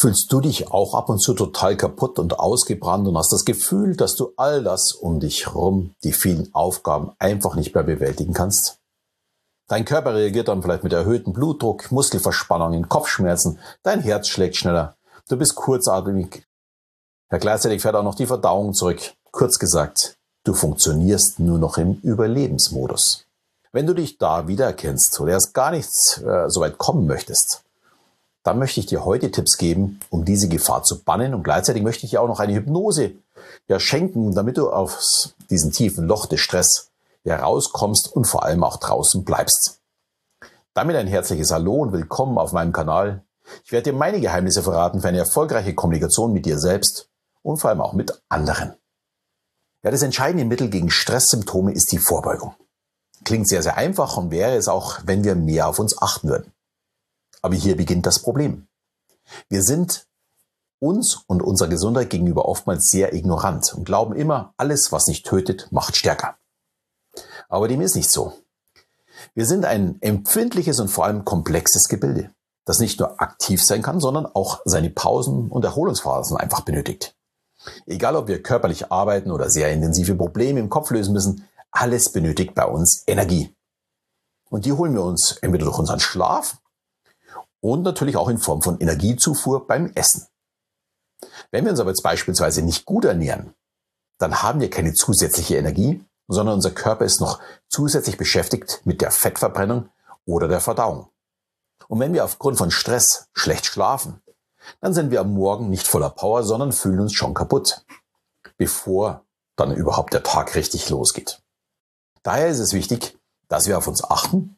[0.00, 3.96] Fühlst du dich auch ab und zu total kaputt und ausgebrannt und hast das Gefühl,
[3.96, 8.78] dass du all das um dich herum, die vielen Aufgaben einfach nicht mehr bewältigen kannst?
[9.66, 14.94] Dein Körper reagiert dann vielleicht mit erhöhtem Blutdruck, Muskelverspannungen, Kopfschmerzen, dein Herz schlägt schneller,
[15.28, 16.46] du bist kurzatmig.
[17.32, 19.00] Ja, gleichzeitig fährt auch noch die Verdauung zurück.
[19.32, 23.26] Kurz gesagt, du funktionierst nur noch im Überlebensmodus.
[23.72, 27.64] Wenn du dich da wiedererkennst oder erst gar nichts äh, so weit kommen möchtest,
[28.48, 32.06] dann möchte ich dir heute Tipps geben, um diese Gefahr zu bannen und gleichzeitig möchte
[32.06, 33.12] ich dir auch noch eine Hypnose
[33.66, 36.88] ja, schenken, damit du aus diesem tiefen Loch des Stress
[37.24, 39.80] herauskommst und vor allem auch draußen bleibst.
[40.72, 43.22] Damit ein herzliches Hallo und willkommen auf meinem Kanal.
[43.66, 47.10] Ich werde dir meine Geheimnisse verraten für eine erfolgreiche Kommunikation mit dir selbst
[47.42, 48.72] und vor allem auch mit anderen.
[49.82, 52.54] Ja, das entscheidende Mittel gegen Stresssymptome ist die Vorbeugung.
[53.26, 56.50] Klingt sehr, sehr einfach und wäre es auch, wenn wir mehr auf uns achten würden.
[57.42, 58.68] Aber hier beginnt das Problem.
[59.48, 60.06] Wir sind
[60.80, 65.68] uns und unserer Gesundheit gegenüber oftmals sehr ignorant und glauben immer, alles, was nicht tötet,
[65.70, 66.36] macht stärker.
[67.48, 68.32] Aber dem ist nicht so.
[69.34, 72.30] Wir sind ein empfindliches und vor allem komplexes Gebilde,
[72.64, 77.16] das nicht nur aktiv sein kann, sondern auch seine Pausen und Erholungsphasen einfach benötigt.
[77.86, 82.54] Egal, ob wir körperlich arbeiten oder sehr intensive Probleme im Kopf lösen müssen, alles benötigt
[82.54, 83.54] bei uns Energie.
[84.48, 86.58] Und die holen wir uns entweder durch unseren Schlaf
[87.60, 90.26] und natürlich auch in Form von Energiezufuhr beim Essen.
[91.50, 93.54] Wenn wir uns aber jetzt beispielsweise nicht gut ernähren,
[94.18, 99.10] dann haben wir keine zusätzliche Energie, sondern unser Körper ist noch zusätzlich beschäftigt mit der
[99.10, 99.88] Fettverbrennung
[100.26, 101.08] oder der Verdauung.
[101.88, 104.20] Und wenn wir aufgrund von Stress schlecht schlafen,
[104.80, 107.84] dann sind wir am Morgen nicht voller Power, sondern fühlen uns schon kaputt,
[108.58, 109.24] bevor
[109.56, 111.42] dann überhaupt der Tag richtig losgeht.
[112.22, 114.57] Daher ist es wichtig, dass wir auf uns achten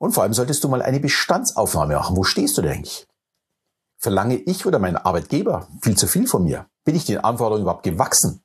[0.00, 2.16] und vor allem solltest du mal eine Bestandsaufnahme machen.
[2.16, 3.06] Wo stehst du denn eigentlich?
[3.98, 6.66] Verlange ich oder mein Arbeitgeber viel zu viel von mir?
[6.84, 8.42] Bin ich den Anforderungen überhaupt gewachsen?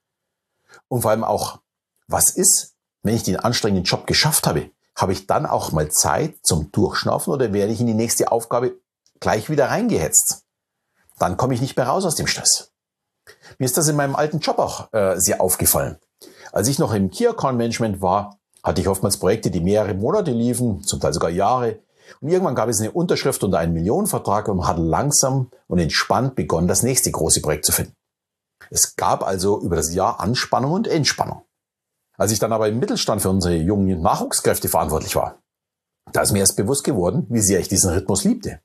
[0.89, 1.61] Und vor allem auch,
[2.07, 4.69] was ist, wenn ich den anstrengenden Job geschafft habe?
[4.97, 8.75] Habe ich dann auch mal Zeit zum Durchschnaufen oder werde ich in die nächste Aufgabe
[9.21, 10.43] gleich wieder reingehetzt?
[11.19, 12.73] Dann komme ich nicht mehr raus aus dem Stress.
[13.59, 15.99] Mir ist das in meinem alten Job auch äh, sehr aufgefallen.
[16.51, 20.31] Als ich noch im Key Account Management war, hatte ich oftmals Projekte, die mehrere Monate
[20.31, 21.79] liefen, zum Teil sogar Jahre.
[22.19, 26.35] Und irgendwann gab es eine Unterschrift unter einen Millionenvertrag und man hat langsam und entspannt
[26.35, 27.93] begonnen, das nächste große Projekt zu finden.
[28.71, 31.43] Es gab also über das Jahr Anspannung und Entspannung.
[32.17, 35.39] Als ich dann aber im Mittelstand für unsere jungen Nachwuchskräfte verantwortlich war,
[36.11, 38.61] da ist mir erst bewusst geworden, wie sehr ich diesen Rhythmus liebte.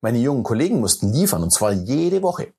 [0.00, 2.52] Meine jungen Kollegen mussten liefern und zwar jede Woche.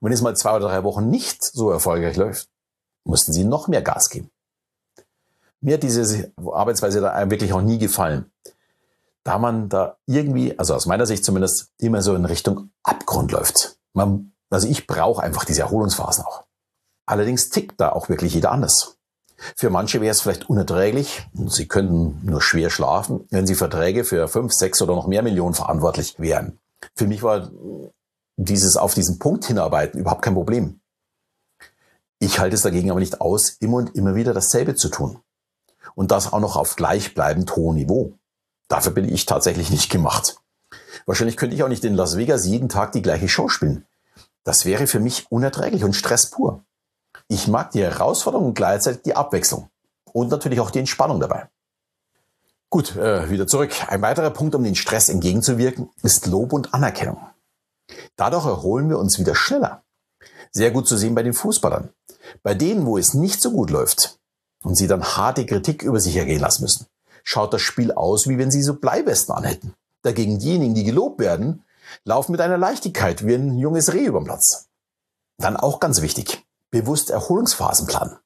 [0.00, 2.48] Und wenn es mal zwei oder drei Wochen nicht so erfolgreich läuft,
[3.04, 4.30] mussten sie noch mehr Gas geben.
[5.60, 8.30] Mir hat diese Arbeitsweise da wirklich auch nie gefallen.
[9.24, 13.76] Da man da irgendwie, also aus meiner Sicht zumindest, immer so in Richtung Abgrund läuft.
[13.92, 16.44] Man, also ich brauche einfach diese Erholungsphasen auch.
[17.06, 18.96] Allerdings tickt da auch wirklich jeder anders.
[19.56, 24.26] Für manche wäre es vielleicht unerträglich sie könnten nur schwer schlafen, wenn sie Verträge für
[24.28, 26.58] fünf, sechs oder noch mehr Millionen verantwortlich wären.
[26.94, 27.50] Für mich war
[28.36, 30.80] dieses auf diesen Punkt hinarbeiten überhaupt kein Problem.
[32.18, 35.20] Ich halte es dagegen aber nicht aus, immer und immer wieder dasselbe zu tun
[35.98, 38.12] und das auch noch auf gleichbleibend hohem Niveau.
[38.68, 40.36] Dafür bin ich tatsächlich nicht gemacht.
[41.06, 43.84] Wahrscheinlich könnte ich auch nicht in Las Vegas jeden Tag die gleiche Show spielen.
[44.44, 46.62] Das wäre für mich unerträglich und Stress pur.
[47.26, 49.70] Ich mag die Herausforderung und gleichzeitig die Abwechslung.
[50.12, 51.48] Und natürlich auch die Entspannung dabei.
[52.70, 53.72] Gut, äh, wieder zurück.
[53.88, 57.26] Ein weiterer Punkt, um den Stress entgegenzuwirken, ist Lob und Anerkennung.
[58.14, 59.82] Dadurch erholen wir uns wieder schneller.
[60.52, 61.88] Sehr gut zu sehen bei den Fußballern.
[62.44, 64.17] Bei denen, wo es nicht so gut läuft,
[64.68, 66.86] und sie dann harte Kritik über sich ergehen lassen müssen,
[67.24, 69.72] schaut das Spiel aus, wie wenn sie so Bleiwesten anhätten.
[70.02, 71.64] Dagegen diejenigen, die gelobt werden,
[72.04, 74.68] laufen mit einer Leichtigkeit wie ein junges Reh über den Platz.
[75.38, 78.18] Dann auch ganz wichtig, bewusst Erholungsphasen planen.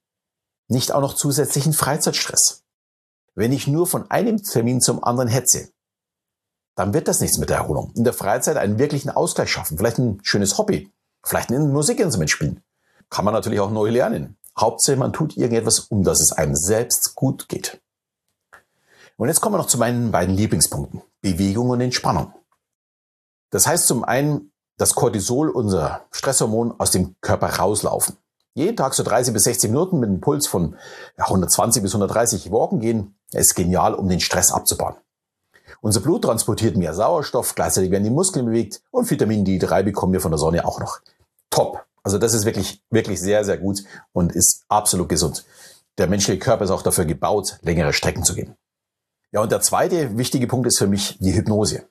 [0.67, 2.65] Nicht auch noch zusätzlichen Freizeitstress.
[3.37, 5.71] Wenn ich nur von einem Termin zum anderen hetze,
[6.75, 7.93] dann wird das nichts mit der Erholung.
[7.95, 9.79] In der Freizeit einen wirklichen Ausgleich schaffen.
[9.79, 10.93] Vielleicht ein schönes Hobby.
[11.23, 12.65] Vielleicht ein Musikinstrument spielen.
[13.11, 14.37] Kann man natürlich auch neu lernen.
[14.59, 17.81] Hauptsache, man tut irgendetwas, um dass es einem selbst gut geht.
[19.17, 21.03] Und jetzt kommen wir noch zu meinen beiden Lieblingspunkten.
[21.21, 22.33] Bewegung und Entspannung.
[23.51, 28.17] Das heißt zum einen, dass Cortisol, unser Stresshormon, aus dem Körper rauslaufen.
[28.55, 30.77] Jeden Tag so 30 bis 60 Minuten mit einem Puls von
[31.17, 34.97] 120 bis 130 walken gehen, ist genial, um den Stress abzubauen.
[35.81, 40.21] Unser Blut transportiert mehr Sauerstoff, gleichzeitig werden die Muskeln bewegt und Vitamin D3 bekommen wir
[40.21, 41.01] von der Sonne auch noch.
[41.51, 41.85] Top.
[42.03, 45.45] Also das ist wirklich, wirklich sehr, sehr gut und ist absolut gesund.
[45.99, 48.57] Der menschliche Körper ist auch dafür gebaut, längere Strecken zu gehen.
[49.31, 51.89] Ja, und der zweite wichtige Punkt ist für mich die Hypnose.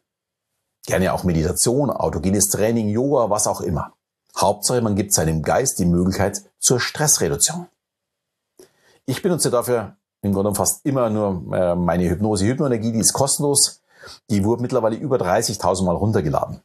[0.86, 3.94] Gerne auch Meditation, autogenes Training, Yoga, was auch immer.
[4.36, 7.68] Hauptsache, man gibt seinem Geist die Möglichkeit zur Stressreduktion.
[9.06, 12.46] Ich benutze dafür im Grunde fast immer nur äh, meine Hypnose.
[12.46, 13.82] Hypnoenergie, die ist kostenlos.
[14.30, 16.62] Die wurde mittlerweile über 30.000 Mal runtergeladen.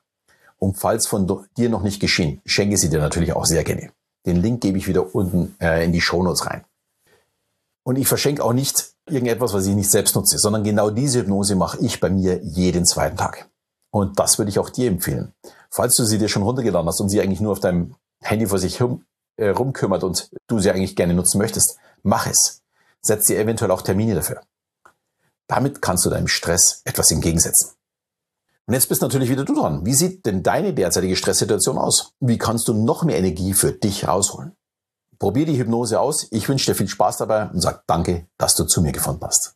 [0.59, 3.91] Und falls von dir noch nicht geschehen, schenke sie dir natürlich auch sehr gerne.
[4.25, 6.65] Den Link gebe ich wieder unten äh, in die Shownotes rein.
[7.85, 11.55] Und ich verschenke auch nicht irgendetwas, was ich nicht selbst nutze, sondern genau diese Hypnose
[11.55, 13.49] mache ich bei mir jeden zweiten Tag.
[13.91, 15.33] Und das würde ich auch dir empfehlen.
[15.71, 18.59] Falls du sie dir schon runtergeladen hast und sie eigentlich nur auf deinem Handy vor
[18.59, 19.05] sich rum,
[19.37, 22.63] äh, rumkümmert und du sie eigentlich gerne nutzen möchtest, mach es.
[23.03, 24.41] Setz dir eventuell auch Termine dafür.
[25.47, 27.71] Damit kannst du deinem Stress etwas entgegensetzen.
[28.67, 29.87] Und jetzt bist natürlich wieder du dran.
[29.87, 32.13] Wie sieht denn deine derzeitige Stresssituation aus?
[32.21, 34.57] Wie kannst du noch mehr Energie für dich rausholen?
[35.19, 36.27] Probier die Hypnose aus.
[36.31, 39.56] Ich wünsche dir viel Spaß dabei und sag danke, dass du zu mir gefunden hast.